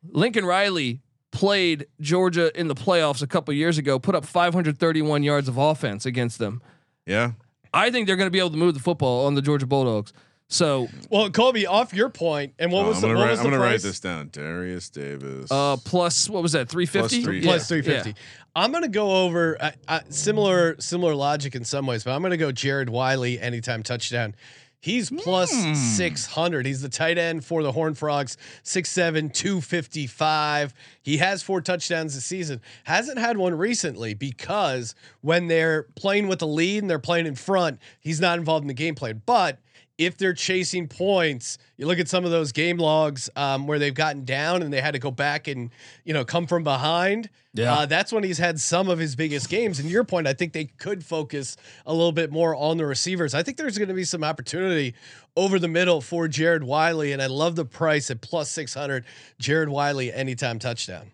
[0.09, 1.01] Lincoln Riley
[1.31, 6.05] played Georgia in the playoffs a couple years ago, put up 531 yards of offense
[6.05, 6.61] against them.
[7.05, 7.31] yeah.
[7.73, 10.13] I think they're going to be able to move the football on the Georgia Bulldogs.
[10.49, 13.31] So Well, Colby, off your point, and what Oh, was I'm the gonna, what write,
[13.31, 14.29] was I'm the gonna write this down.
[14.29, 15.51] Derius Davis.
[15.51, 16.69] uh, plus what was that?
[16.69, 18.15] 350 Plus three- Plus 350.
[18.55, 22.21] I'm going to go over uh, uh, similar similar logic in some ways, but I'm
[22.21, 24.35] going to go Jared Wiley anytime touchdown.
[24.79, 25.73] He's plus Hmm.
[25.73, 26.65] 600.
[26.65, 30.73] He's the tight end for the Horned Frogs, 6'7, 255.
[31.01, 32.61] He has four touchdowns this season.
[32.85, 37.35] Hasn't had one recently because when they're playing with the lead and they're playing in
[37.35, 39.21] front, he's not involved in the game plan.
[39.25, 39.59] But
[39.97, 43.93] if they're chasing points, you look at some of those game logs um, where they've
[43.93, 45.71] gotten down and they had to go back and
[46.03, 47.29] you know come from behind.
[47.53, 47.73] Yeah.
[47.73, 49.79] uh, that's when he's had some of his biggest games.
[49.79, 51.57] And your point, I think they could focus
[51.87, 53.33] a little bit more on the receivers.
[53.33, 54.93] I think there's going to be some opportunity
[55.35, 59.05] over the middle for Jared Wiley, and I love the price at plus six hundred.
[59.39, 61.11] Jared Wiley anytime touchdown.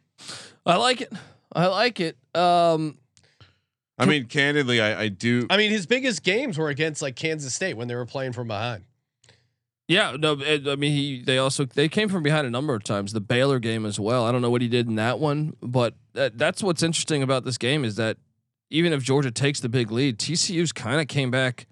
[0.66, 1.14] I like it.
[1.56, 2.18] I like it.
[2.36, 2.98] Um,
[4.04, 5.48] I mean, candidly, I, I do.
[5.50, 8.48] I mean, his biggest games were against like Kansas State when they were playing from
[8.48, 8.84] behind.
[9.88, 12.84] Yeah, no, it- I mean, he they also they came from behind a number of
[12.84, 13.14] times.
[13.14, 14.26] The Baylor game as well.
[14.26, 17.44] I don't know what he did in that one, but that, that's what's interesting about
[17.44, 18.18] this game is that
[18.70, 21.68] even if Georgia takes the big lead, TCU's kind of came back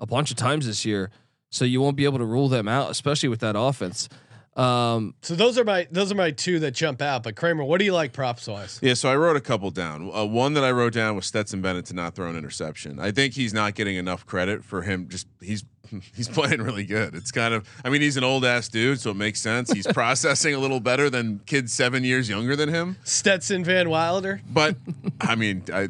[0.00, 1.10] a bunch of times this year,
[1.50, 4.08] so you won't be able to rule them out, especially with that offense.
[4.56, 7.22] Um, So those are my those are my two that jump out.
[7.22, 8.78] But Kramer, what do you like props wise?
[8.82, 10.10] Yeah, so I wrote a couple down.
[10.14, 12.98] Uh, one that I wrote down was Stetson Bennett to not throw an interception.
[13.00, 15.08] I think he's not getting enough credit for him.
[15.08, 15.64] Just he's
[16.14, 17.14] he's playing really good.
[17.14, 19.72] It's kind of I mean he's an old ass dude, so it makes sense.
[19.72, 22.96] He's processing a little better than kids seven years younger than him.
[23.04, 24.42] Stetson Van Wilder.
[24.50, 24.76] But
[25.20, 25.88] I mean, I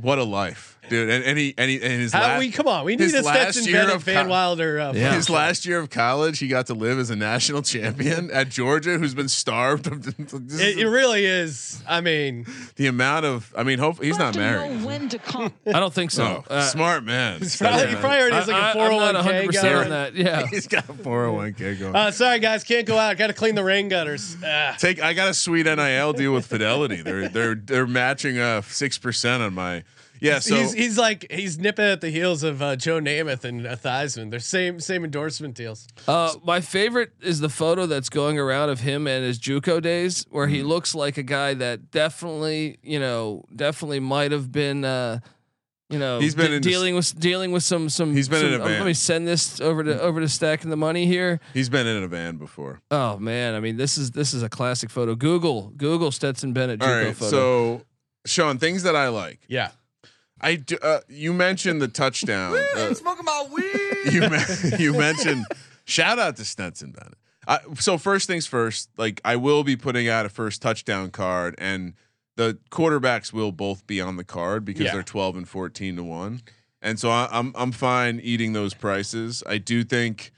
[0.00, 1.08] what a life, dude.
[1.08, 2.84] And, and he and he and his How last, we come on?
[2.84, 4.80] We need a Stetson year Bennett of Van co- Wilder.
[4.80, 5.14] Uh, Yeah.
[5.14, 8.98] His last year of college, he got to live as a national champion at Georgia,
[8.98, 9.86] who's been starved.
[9.86, 11.80] Of It, is it really is.
[11.88, 13.54] I mean, the amount of.
[13.56, 14.82] I mean, hope he's not married.
[14.84, 15.52] when to come.
[15.66, 16.42] I don't think so.
[16.50, 17.38] Oh, Uh, smart man.
[17.38, 19.32] he's probably, he probably already has like a I- I- four hundred I'm not one
[19.34, 19.76] k 100% going.
[19.84, 20.14] on that.
[20.16, 20.46] Yeah.
[20.48, 21.94] He's got a 401k going.
[21.94, 23.16] Uh, sorry guys, can't go out.
[23.16, 24.36] Got to clean the rain gutters.
[24.44, 24.74] Ah.
[24.76, 27.00] Take I got a sweet NIL deal with Fidelity.
[27.02, 29.83] They're they're they're matching uh six percent on my
[30.24, 30.38] yeah.
[30.40, 33.76] So he's he's like he's nipping at the heels of uh, Joe Namath and uh,
[33.76, 34.30] Theismann.
[34.30, 35.86] They're same same endorsement deals.
[36.08, 40.26] Uh, my favorite is the photo that's going around of him and his JUCO days,
[40.30, 40.54] where Mm-hmm.
[40.56, 45.20] he looks like a guy that definitely, you know, definitely might have been, uh,
[45.90, 48.14] you know, He's been de- dealing with dealing with some some.
[48.14, 50.70] He's been some, in a uh, Let me send this over to over to stacking
[50.70, 51.40] the money here.
[51.52, 52.80] he's been in a van before.
[52.90, 55.14] Oh man, I mean this is this is a classic photo.
[55.14, 57.30] Google Google Stetson Bennett All JUCO photo.
[57.30, 57.82] So
[58.26, 59.40] Sean, things that I like.
[59.48, 59.70] Yeah.
[60.44, 62.56] I do, uh, you mentioned the touchdown.
[62.76, 64.12] uh, Smoking my weed.
[64.12, 64.46] you men-
[64.78, 65.46] you mentioned
[65.84, 67.14] shout out to Stetson Bennett.
[67.48, 71.54] I, so first things first, like I will be putting out a first touchdown card,
[71.58, 71.94] and
[72.36, 74.92] the quarterbacks will both be on the card because Yeah.
[74.92, 76.42] they're twelve and fourteen to one,
[76.82, 79.42] and so I, I'm I'm fine eating those prices.
[79.46, 80.32] I do think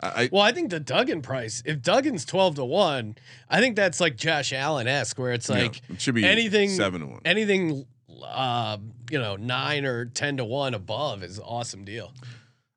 [0.00, 3.16] I, I Well, I think the Duggan price, if Duggan's 12 to 1,
[3.48, 6.70] I think that's like Josh Allen esque, where it's yeah, like it should be anything-
[6.70, 7.20] seven to one.
[7.24, 7.86] anything,
[8.22, 8.78] uh,
[9.10, 12.12] you know, nine or 10 to 1 above is an awesome deal.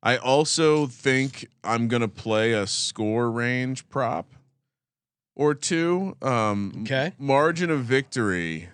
[0.03, 4.31] I also think I'm gonna play a score range prop
[5.35, 6.15] or two.
[6.21, 7.13] Um, Okay.
[7.17, 8.69] margin of victory.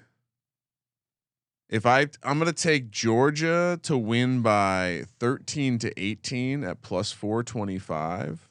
[1.69, 8.47] If I I'm gonna take Georgia to win by 13 to 18 at plus 425.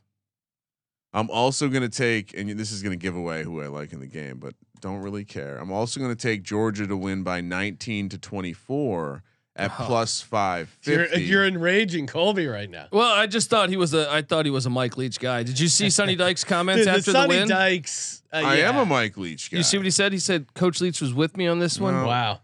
[1.14, 4.06] I'm also gonna take, and this is gonna give away who I like in the
[4.06, 5.56] game, but don't really care.
[5.56, 9.22] I'm also gonna take Georgia to win by 19 to 24
[9.56, 9.84] at Oh.
[9.86, 11.22] plus You're, 550.
[11.24, 12.88] you're enraging Colby right now.
[12.90, 14.10] Well, I just thought he was a.
[14.12, 15.42] I thought he was a Mike Leach guy.
[15.42, 17.48] Did you see Sonny Dykes' comments Dude, the after the, Sonny win?
[17.48, 18.22] Dykes.
[18.32, 19.58] Uh, I am a Mike Leach guy.
[19.58, 20.12] you see what he said?
[20.12, 21.94] He said Coach Leach was with me on this one.
[21.94, 22.06] No.
[22.06, 22.40] Wow.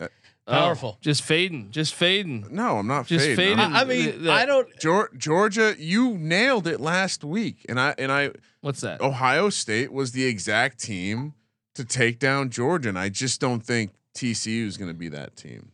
[0.00, 0.08] Uh,
[0.50, 0.98] Oh, Powerful.
[1.02, 2.46] just fading, just fading.
[2.50, 3.36] no, I'm not Just fading.
[3.36, 3.58] fading.
[3.58, 4.66] I'm- I, I mean, the- I don't.
[4.80, 8.30] Geor- Georgia, you nailed it last week, and I and I
[8.62, 9.02] What's that?
[9.02, 11.34] Ohio State was the exact team
[11.78, 15.36] to take down Georgia, and I just don't think TCU is going to be that
[15.36, 15.70] team.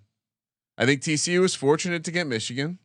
[0.76, 2.78] I think TCU was fortunate to get Michigan,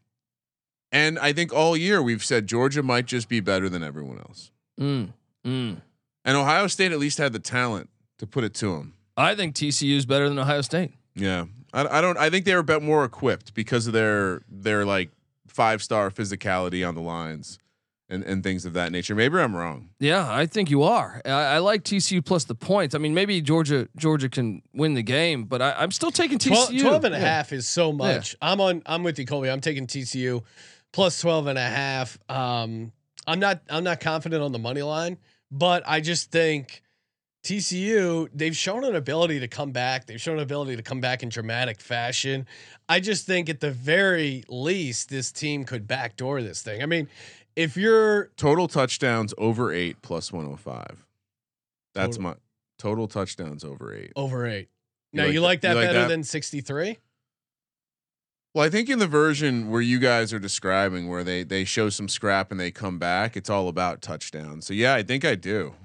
[0.92, 4.52] and I think all year we've said Georgia might just be better than everyone else,
[4.80, 5.10] Mm,
[5.46, 5.82] mm.
[6.24, 8.94] and Ohio State at least had the talent to put it to them.
[9.18, 10.94] I think TCU is better than Ohio State.
[11.14, 12.18] Yeah, I, I don't.
[12.18, 15.10] I think they were a bit more equipped because of their their like
[15.48, 17.60] five star physicality on the lines
[18.10, 19.14] and and things of that nature.
[19.16, 19.90] Maybe I'm wrong.
[20.00, 21.22] Yeah, I think you are.
[21.26, 22.96] I, I like TCU plus the points.
[22.96, 26.82] I mean, maybe Georgia Georgia can win the game, but I, I'm still taking TCU.
[26.82, 27.26] 12 and a Yeah.
[27.26, 28.36] half is so much.
[28.42, 29.50] I'm on I'm with you Colby.
[29.50, 30.44] I'm taking TCU
[30.92, 32.18] plus 12 and a half.
[32.30, 32.92] Um
[33.28, 35.18] I'm not I'm not confident on the money line,
[35.52, 36.82] but I just think
[37.44, 40.06] TCU they've shown an ability to come back.
[40.08, 42.46] They've shown an ability to come back in dramatic fashion.
[42.90, 46.82] I just think at the very least this team could backdoor this thing.
[46.84, 47.08] I mean,
[47.60, 51.06] if you're Total touchdowns over eight plus 105.
[51.94, 52.36] That's Total- my
[52.78, 54.14] total touchdowns over eight.
[54.16, 54.70] over 8.
[55.12, 56.08] You Now like you like that you like better that?
[56.08, 56.98] than 63?
[58.54, 61.90] Well, I think in the version where you guys are describing, where they they show
[61.90, 64.66] some scrap and they come back, it's all about touchdowns.
[64.66, 65.76] So yeah, I think I do.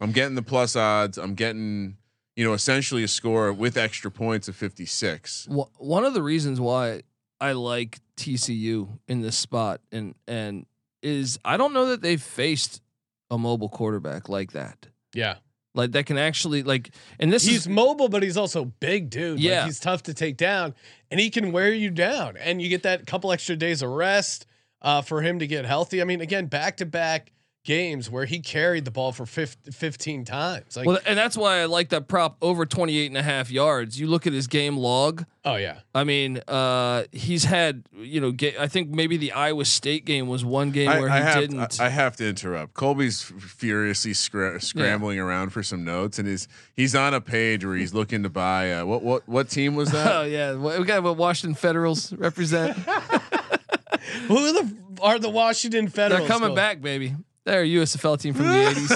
[0.00, 1.18] I'm getting the plus odds.
[1.18, 1.96] I'm getting
[2.36, 5.48] you know essentially a score with extra points of 56.
[5.50, 7.02] Wha- One of the reasons why
[7.40, 10.66] I like TCU in this spot and and
[11.02, 12.82] is I don't know that they've faced
[13.30, 14.88] a mobile quarterback like that.
[15.14, 15.36] Yeah.
[15.74, 19.38] Like that can actually like and this he's is mobile, but he's also big, dude.
[19.38, 19.58] Yeah.
[19.58, 20.74] like, he's tough to take down,
[21.10, 22.38] and he can wear you down.
[22.38, 24.46] And you get that couple extra days of rest
[24.80, 26.00] uh, for him to get healthy.
[26.00, 27.30] I mean, again, back to back
[27.66, 30.76] games where he carried the ball for 15, 15 times.
[30.76, 34.00] Like, well and that's why I like that prop over 28 and a half yards.
[34.00, 35.24] You look at his game log.
[35.44, 39.64] oh yeah, I mean, uh he's had, you know, ga- I think maybe the Iowa
[39.66, 41.80] State game was one game I, where I he have didn't.
[41.80, 42.74] I, I have to interrupt.
[42.74, 47.76] Colby's furiously scra- scrambling around for some notes, and is he's on a page where
[47.76, 48.72] he's looking to buy.
[48.72, 50.06] Uh, what what what team was that?
[50.16, 52.76] Oh yeah, we got what Washington Federals represent.
[54.28, 56.20] who the are the Washington Federals?
[56.20, 56.56] They're coming Cole?
[56.56, 57.14] back, baby.
[57.46, 58.90] They're a USFL team from the eighties.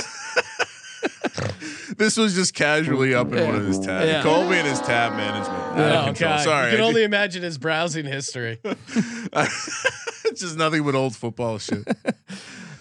[1.96, 4.06] this was just casually up in one of his tabs.
[4.06, 4.22] Yeah.
[4.22, 5.58] Colby and his tab management.
[5.78, 8.58] Out of Oh god, Sorry, you can I only imagine his browsing history.
[8.64, 11.84] it's just nothing but old football shit.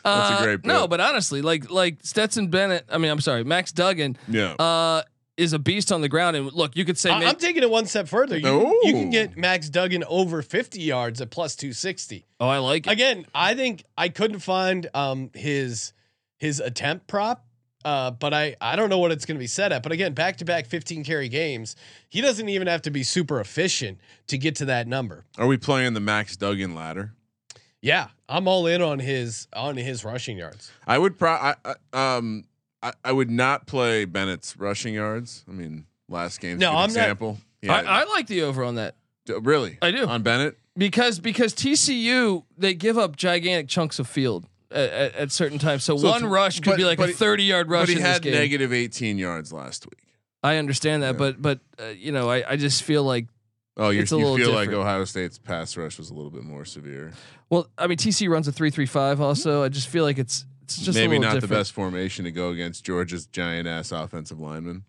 [0.04, 0.66] That's Uh, a great.
[0.66, 2.86] No, but honestly, like like Stetson Bennett.
[2.90, 4.54] I mean, I'm sorry, Max Duggan yeah.
[4.54, 5.04] uh,
[5.40, 6.36] is a beast on the ground.
[6.36, 8.38] And look, you could say I- maybe, I'm taking it one step further.
[8.38, 12.26] You, you can get Max Duggan over 50 yards at plus 260.
[12.40, 12.92] oh, I like it.
[12.92, 15.94] Again, I think I couldn't find um his
[16.38, 17.46] his attempt prop.
[17.86, 19.84] Uh, but I I don't know what it's going to be set at.
[19.84, 21.78] But again, back to back 15 carry games,
[22.10, 25.24] he doesn't even have to be super efficient to get to that number.
[25.38, 27.14] Are we playing the Max Duggan ladder?
[27.82, 30.70] Yeah, I'm all in on his on his rushing yards.
[30.86, 31.32] I would pro.
[31.32, 31.56] I,
[31.94, 32.44] I, um,
[32.82, 35.44] I, I would not play Bennett's rushing yards.
[35.48, 37.20] I mean, last game's No, I'm not-
[37.62, 39.78] Yeah, I, I like the over on that D- really.
[39.82, 40.06] I do.
[40.08, 40.58] on Bennett.
[40.78, 45.84] because because TCU they give up gigantic chunks of field at, at, at certain times.
[45.84, 47.88] So, So one rush could but- be like a 30 yard rush.
[47.88, 50.00] But he had negative 18 yards last week.
[50.42, 51.18] I understand that, Yeah.
[51.18, 53.28] but but uh, you know, I, I just feel like
[53.76, 54.70] Oh, you It's a you little feel like.
[54.70, 57.12] Ohio State's pass rush was a little bit more severe.
[57.50, 59.20] well, I mean TC runs a three three five.
[59.22, 60.46] Also, I just feel like it's
[60.78, 64.40] it's just Maybe little not the best formation to go against Georgia's giant ass offensive
[64.40, 64.84] lineman.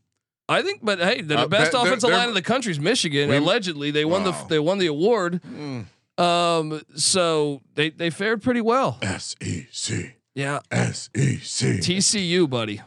[0.48, 2.80] I think, but hey, the Uh, best they're- offensive they're- line in the country is
[2.80, 3.28] Michigan.
[3.30, 5.40] We- Allegedly, they won the they won the award.
[5.46, 5.86] Mm.
[6.18, 8.98] Um, so they they fared pretty well.
[9.00, 11.78] S E C Yeah, S E C.
[11.78, 12.82] TCU, buddy.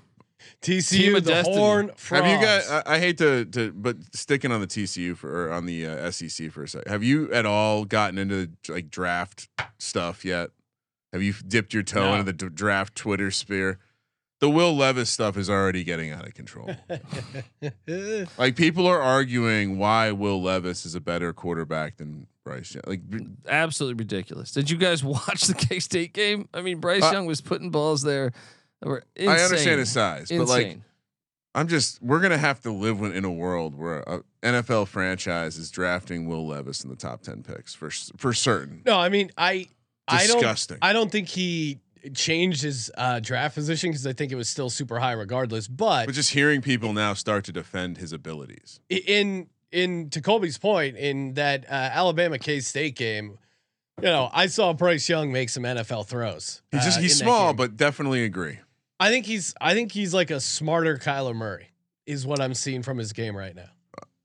[0.61, 1.57] Team TCU, of the destiny.
[1.57, 2.69] Horn Have you guys?
[2.69, 6.09] I, I hate to, to, but sticking on the TCU for or on the uh,
[6.09, 6.89] SEC for a second.
[6.89, 10.51] Have you at all gotten into like draft stuff yet?
[11.13, 12.13] Have you dipped your toe No.
[12.15, 13.79] into the d- draft Twitter sphere?
[14.41, 16.69] The Will Levis stuff is already getting out of control.
[18.37, 22.83] like people are arguing why Will Levis is a better quarterback than Bryce Young.
[22.85, 24.51] Like b- Absolutely ridiculous.
[24.51, 26.49] Did you guys watch the K State game?
[26.53, 28.31] I mean, Bryce Uh, Young was putting balls there.
[28.81, 29.29] That were insane.
[29.39, 30.77] I understand his size, but like
[31.55, 35.57] I'm just we're gonna have to live in in a world where a NFL franchise
[35.57, 38.81] is drafting Will Levis in the top ten picks for for certain.
[38.85, 39.67] No, I mean, I,
[40.07, 40.77] I don't, Disgusting.
[40.81, 41.79] I don't think he
[42.13, 45.67] changed his uh, draft position because I think it was still super high regardless.
[45.67, 48.79] But But just hearing people now start to defend his abilities.
[48.89, 53.39] in in to Colby's point, in that uh, Alabama K State game,
[54.01, 56.61] you know, I saw Bryce Young make some NFL throws.
[56.71, 58.59] He's just uh, he's small, but definitely agree.
[58.99, 61.69] I think he's I think he's like a smarter Kyler Murray
[62.05, 63.69] is what I'm seeing from his game right now.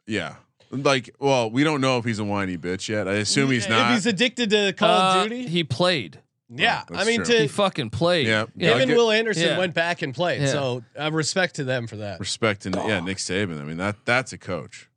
[0.06, 0.36] Yeah.
[0.70, 3.08] Like, well, we don't know if he's a whiny bitch yet.
[3.08, 3.90] I assume he's not.
[3.90, 6.20] If he's addicted to Call Uh, of Duty, He played.
[6.50, 6.82] yeah.
[6.90, 7.36] Oh, I mean, true.
[7.38, 8.26] He fucking played.
[8.26, 8.42] Yeah.
[8.42, 9.58] him Yeah, I and Will Anderson yeah.
[9.58, 10.42] went back and played.
[10.42, 10.48] Yeah.
[10.48, 12.20] So uh, respect to them for that.
[12.20, 13.60] respect and yeah, Nick Saban.
[13.60, 14.88] I mean that that's a coach.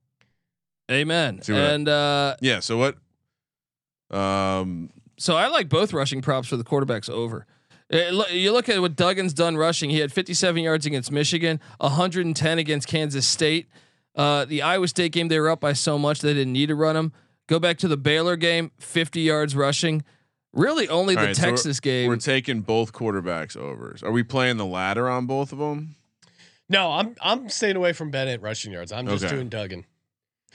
[0.91, 1.41] Amen.
[1.41, 2.59] See I- And uh, Yeah.
[2.59, 2.97] So what?
[4.09, 4.89] Um.
[5.17, 7.45] so I like both rushing props for the quarterbacks over.
[7.93, 9.89] Uh, lo- You look at what Duggan's done rushing.
[9.89, 13.67] He had 57 yards against Michigan, 110 against Kansas State.
[14.15, 16.75] Uh, the Iowa State game, they were up by so much they didn't need to
[16.75, 17.13] run them.
[17.47, 20.03] Go back to the Baylor game, 50 yards rushing.
[20.53, 22.07] Really, only all the right, so we're- Texas game.
[22.09, 24.03] We're taking both quarterbacks overs.
[24.03, 25.95] Are we playing the ladder on both of them?
[26.67, 28.91] No, I'm I'm staying away from Bennett rushing yards.
[28.93, 29.33] I'm just Okay.
[29.35, 29.85] doing Duggan.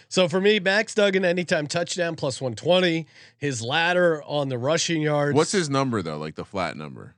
[0.08, 3.06] So for me, Max Duggan anytime touchdown plus 120.
[3.38, 5.34] His ladder on the rushing yards.
[5.34, 6.16] What's his number though?
[6.18, 7.14] Like the flat number?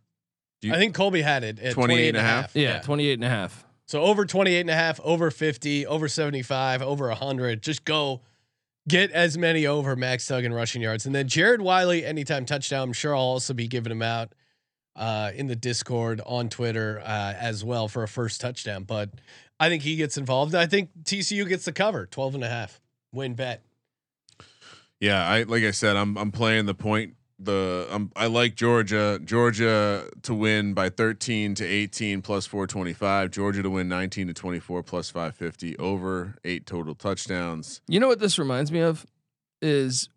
[0.61, 2.57] Do you- I think Colby had it at 28 28 and a half.
[2.57, 3.65] yeah, 28 and a half.
[3.89, 7.63] So over 28 and a half, over 50, over 75, over 100.
[7.63, 8.21] Just go
[8.87, 11.07] get as many over Max Duggan rushing yards.
[11.07, 12.89] And then Jared Wiley, anytime touchdown.
[12.89, 14.35] I'm sure I'll also be giving him out
[14.95, 18.85] uh, in the Discord on Twitter uh, as well for a first touchdown.
[18.85, 19.09] But
[19.59, 20.55] I think he gets involved.
[20.55, 23.63] I think TCU gets the cover 12 and a half win bet.
[25.01, 27.15] Yeah, I like I said, I'm I'm playing the point.
[27.39, 29.21] The I'm, I like Georgia.
[29.25, 33.31] Georgia to win by 13 to 18 plus 425.
[33.31, 37.81] Georgia to win 19 to 24 plus 550 over eight total touchdowns.
[37.87, 39.07] You know what this reminds me of
[39.63, 40.09] is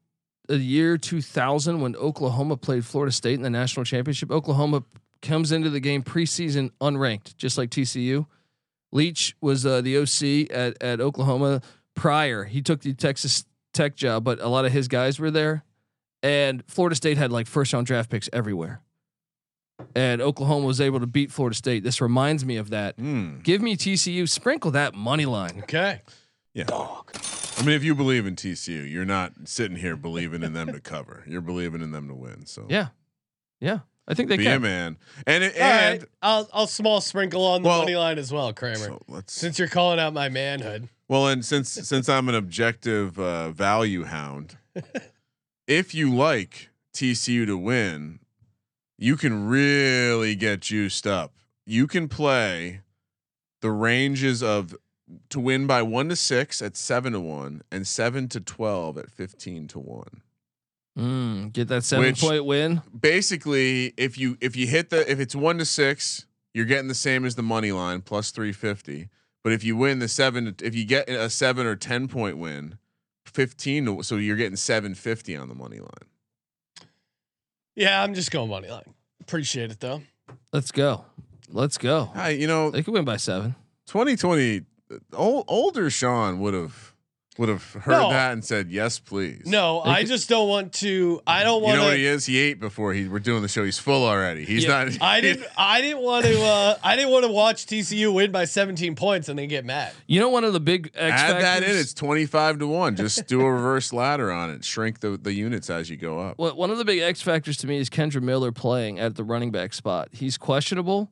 [0.47, 4.31] the year 2000 when Oklahoma played Florida State in the national championship.
[4.31, 4.83] Oklahoma
[5.21, 8.25] comes into the game preseason unranked, just like TCU.
[8.91, 11.61] Leach was uh, the OC at, at Oklahoma
[11.95, 12.43] prior.
[12.43, 15.63] He took the Texas Tech job, but a lot of his guys were there.
[16.23, 18.81] And Florida State had like first round draft picks everywhere.
[19.95, 21.83] And Oklahoma was able to beat Florida State.
[21.83, 22.95] This reminds me of that.
[22.97, 23.39] Hmm.
[23.39, 25.59] Give me TCU, sprinkle that money line.
[25.63, 26.01] Okay.
[26.53, 26.65] Yeah.
[26.69, 30.79] I mean, if you believe in TCU, you're not sitting here believing in them to
[30.79, 31.23] cover.
[31.27, 32.45] You're believing in them to win.
[32.45, 32.87] So Yeah.
[33.59, 33.79] Yeah.
[34.07, 34.61] I think they can be a can.
[34.61, 34.97] man.
[35.25, 35.79] And it, All right.
[36.01, 38.75] and I'll I'll small sprinkle on the Well, money line as well, Kramer.
[38.77, 40.89] so let's Since you're calling out my manhood.
[41.07, 44.57] Well, and since since I'm an objective uh, value hound,
[45.71, 48.19] if you like TCU to win,
[48.97, 51.33] you can really get juiced up.
[51.65, 52.81] You can play
[53.61, 54.75] the ranges of
[55.29, 59.09] to win by one to six at seven to one and seven to twelve at
[59.09, 60.21] fifteen to one.
[60.99, 62.81] Mm, get that seven Which- point win.
[62.99, 66.95] Basically, if you if you hit the if it's one to six, you're getting the
[66.95, 69.07] same as the money line plus three fifty.
[69.41, 72.77] But if you win the seven, if you get a seven or ten point win,
[73.33, 76.87] fifteen, to, so you're getting seven fifty on the money line.
[77.75, 78.93] Yeah, I'm just going money line.
[79.21, 80.01] Appreciate it though.
[80.53, 81.05] Let's go.
[81.49, 82.11] Let's go.
[82.13, 83.55] I, you know, They could win by seven.
[83.87, 84.61] 2020,
[85.13, 86.90] old, older Sean would have
[87.37, 88.09] would have heard No.
[88.09, 89.43] that and said yes, please.
[89.45, 91.21] No, I just don't want to.
[91.25, 91.75] I don't want.
[91.75, 91.77] To.
[91.77, 92.25] You know what he is?
[92.25, 93.63] He ate before he we're doing the show.
[93.63, 94.43] He's full already.
[94.43, 94.97] He's Yeah, not.
[95.01, 95.47] I didn't.
[95.57, 96.41] I didn't want to.
[96.41, 99.93] Uh, I didn't want to watch TCU win by 17 points and then get mad.
[100.07, 101.43] You know, one of the big X Add factors.
[101.43, 101.77] that in.
[101.77, 102.95] It's 25 to 1.
[102.97, 104.65] Just do a reverse ladder on it.
[104.65, 106.37] Shrink the, the units as you go up.
[106.37, 109.23] Well, one of the big X factors to me is Kendre Miller playing at the
[109.23, 110.09] running back spot.
[110.11, 111.09] He's questionable.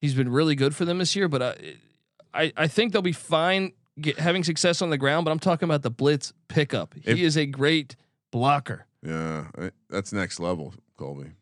[0.00, 1.54] He's been really good for them this year, but I,
[2.34, 5.24] I, I think they'll be fine get, having success on the ground.
[5.24, 6.94] But I'm talking about the blitz pickup.
[7.04, 7.96] If- he is a great
[8.30, 8.86] blocker.
[9.04, 9.46] Yeah,
[9.90, 11.32] that's next level, Colby.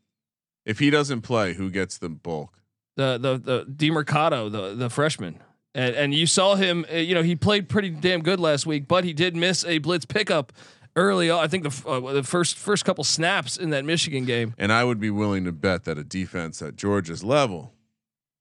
[0.65, 2.59] If he doesn't play, who gets the bulk?
[2.97, 5.41] The the the Demercado, the the freshman.
[5.75, 8.89] And, and you saw him, uh, you know, he played pretty damn good last week,
[8.89, 10.53] but he did miss a blitz pickup
[10.97, 11.45] early on.
[11.45, 14.55] I think the uh, the first first couple snaps in that Michigan game.
[14.59, 17.72] And I would be willing to bet that a defense at Georgia's level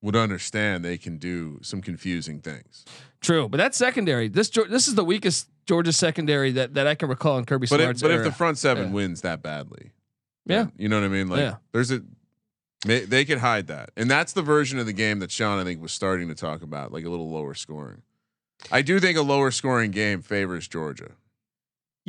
[0.02, 2.86] would understand they can do some confusing things.
[3.22, 4.28] True, but that's secondary.
[4.30, 7.80] This this is the weakest Georgia secondary that, that I can recall in Kirby But
[7.80, 8.94] if, Smart's but if the front seven Yeah.
[8.94, 9.92] wins that badly,
[10.46, 10.64] Yeah.
[10.64, 11.28] then- you know what I mean.
[11.28, 11.56] Like Yeah.
[11.74, 12.02] there's a
[12.88, 15.66] May, they could hide that, and that's the version of the game that Sean I
[15.66, 18.04] think was starting to talk about, like a little lower scoring.
[18.72, 21.12] I do think a lower scoring game favors Georgia.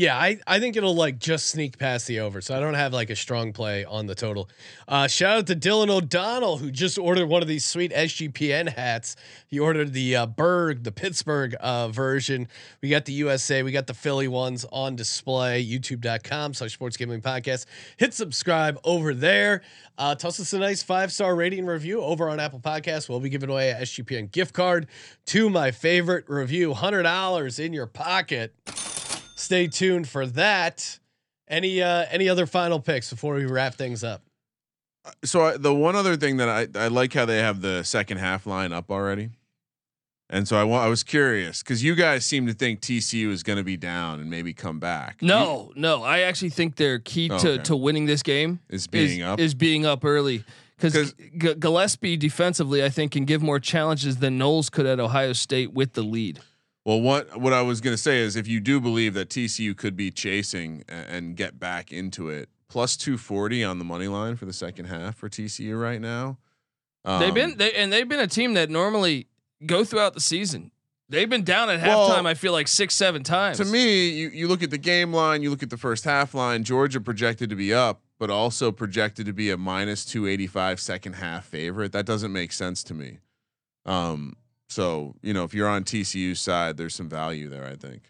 [0.01, 2.40] Yeah, I, I think it'll like just sneak past the over.
[2.40, 4.48] So I don't have like a strong play on the total.
[4.88, 9.14] Uh, shout out to Dylan O'Donnell who just ordered one of these sweet SGPN hats.
[9.46, 12.48] He ordered the uh, Burgh, the Pittsburgh uh, version.
[12.80, 15.62] We got the USA, we got the Philly ones on display.
[15.62, 17.66] YouTube.com slash sports gambling podcast.
[17.98, 19.61] Hit subscribe over there.
[19.98, 23.11] Uh, toss us a nice five star rating review over on Apple Podcasts.
[23.11, 24.86] We'll be giving away a SGPN gift card
[25.26, 26.72] to my favorite review.
[26.72, 28.55] $100 in your pocket
[29.41, 30.99] stay tuned for that.
[31.49, 34.22] Any uh any other final picks before we wrap things up?
[35.24, 38.18] So I, the one other thing that I I like how they have the second
[38.18, 39.30] half line up already,
[40.28, 43.43] and so I wa- I was curious because you guys seem to think TCU is
[43.43, 45.22] going to be down and maybe come back.
[45.22, 46.03] No, no.
[46.05, 47.62] I actually think their key Oh, to okay.
[47.64, 49.41] to winning this game Is being is, up?
[49.41, 50.45] is being up early
[50.76, 55.32] Because G- Gillespie defensively, I think, can give more challenges than Knowles could at Ohio
[55.32, 56.41] State with the lead.
[56.91, 59.76] Well, what what I was going to say is if you do believe that TCU
[59.76, 64.34] could be chasing and get back into it, plus two forty on the money line
[64.34, 66.38] for the second half for TCU right now.
[67.05, 69.28] they've Um, been they and they've been a team that normally
[69.64, 70.72] go throughout the season.
[71.09, 72.26] They've been down at Well, halftime.
[72.26, 73.59] I feel like six, seven times.
[73.59, 76.34] To me, you, you look at the game line, you look at the first half
[76.34, 81.12] line, Georgia projected to be up, but also projected to be a minus 285 second
[81.12, 81.93] half favorite.
[81.93, 83.18] That doesn't make sense to me.
[83.86, 84.34] Um,
[84.71, 88.05] so, you know, if you're on TCU's side, there's some value there, I think.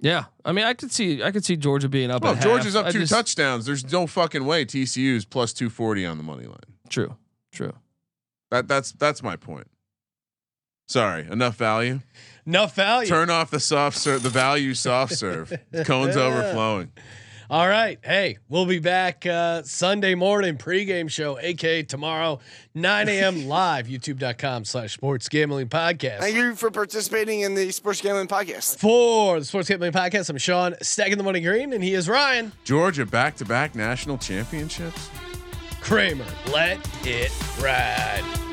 [0.00, 2.22] yeah, I mean, I could see I could see Georgia being up.
[2.22, 2.82] Well, at Georgia's half.
[2.84, 3.66] up I two just- touchdowns.
[3.66, 6.58] There's no fucking way TCU's plus 240 on the money line.
[6.88, 7.16] True,
[7.52, 7.74] true.
[8.50, 9.68] That that's that's my point.
[10.88, 12.00] Sorry, enough value.
[12.46, 13.08] Enough value.
[13.08, 15.52] Turn off the soft serve, the value soft serve.
[15.84, 16.90] Cones overflowing.
[17.50, 17.98] All right.
[18.04, 22.40] Hey, we'll be back uh Sunday morning pregame show, aka tomorrow,
[22.74, 23.48] 9 a.m.
[23.48, 26.18] live, youtube.com slash sports gambling podcast.
[26.20, 28.76] Thank you for participating in the Sports Gambling Podcast.
[28.76, 32.52] For the Sports Gambling Podcast, I'm Sean, stacking the money green, and he is Ryan
[32.64, 35.08] Georgia back to back national championships.
[35.80, 36.26] Kramer.
[36.52, 37.32] Let it
[37.62, 38.47] ride.